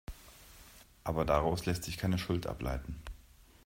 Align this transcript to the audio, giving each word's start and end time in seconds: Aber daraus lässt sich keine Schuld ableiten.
Aber 1.03 1.25
daraus 1.25 1.67
lässt 1.67 1.83
sich 1.83 1.99
keine 1.99 2.17
Schuld 2.17 2.47
ableiten. 2.47 2.99